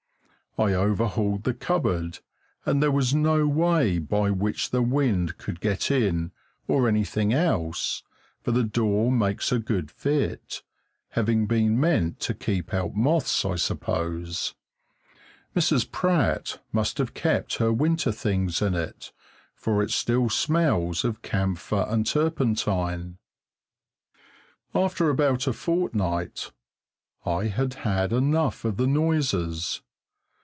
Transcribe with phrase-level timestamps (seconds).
[0.57, 2.19] I overhauled the cupboard
[2.65, 6.33] and there was no way by which the wind could get in,
[6.67, 8.03] or anything else,
[8.41, 10.61] for the door makes a good fit,
[11.11, 14.53] having been meant to keep out moths, I suppose;
[15.55, 15.89] Mrs.
[15.89, 19.13] Pratt must have kept her winter things in it,
[19.55, 23.19] for it still smells of camphor and turpentine.
[24.75, 26.51] After about a fortnight
[27.25, 29.81] I had had enough of the noises.